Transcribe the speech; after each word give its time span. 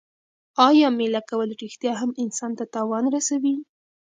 آیا 0.67 0.87
مېله 0.97 1.21
کول 1.29 1.49
رښتیا 1.63 1.93
هم 2.01 2.11
انسان 2.23 2.51
ته 2.59 2.65
تاوان 2.73 3.05
رسوي؟ 3.15 3.55